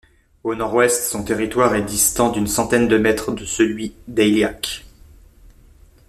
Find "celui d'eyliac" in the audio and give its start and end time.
3.45-4.83